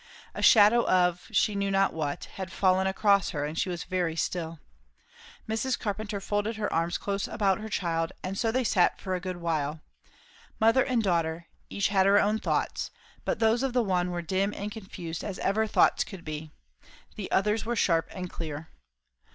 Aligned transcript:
A 0.33 0.41
shadow 0.41 0.83
of, 0.87 1.27
she 1.31 1.53
knew 1.53 1.69
not 1.69 1.93
what, 1.93 2.25
had 2.33 2.51
fallen 2.51 2.87
across 2.87 3.29
her, 3.29 3.45
and 3.45 3.55
she 3.55 3.69
was 3.69 3.83
very 3.83 4.15
still. 4.15 4.57
Mrs. 5.47 5.77
Carpenter 5.77 6.19
folded 6.19 6.55
her 6.55 6.73
arms 6.73 6.97
close 6.97 7.27
about 7.27 7.59
her 7.59 7.69
child; 7.69 8.11
and 8.23 8.35
so 8.35 8.51
they 8.51 8.63
sat 8.63 8.99
for 8.99 9.13
a 9.13 9.19
good 9.19 9.37
while. 9.37 9.81
Mother 10.59 10.83
and 10.83 11.03
daughter, 11.03 11.45
each 11.69 11.89
had 11.89 12.07
her 12.07 12.19
own 12.19 12.39
thoughts; 12.39 12.89
but 13.25 13.37
those 13.37 13.61
of 13.61 13.73
the 13.73 13.83
one 13.83 14.09
were 14.09 14.23
dim 14.23 14.55
and 14.55 14.71
confused 14.71 15.23
as 15.23 15.37
ever 15.37 15.67
thoughts 15.67 16.03
could 16.03 16.25
be. 16.25 16.49
The 17.15 17.29
other's 17.31 17.63
were 17.63 17.75
sharp 17.75 18.07
and 18.09 18.27
clear. 18.27 18.69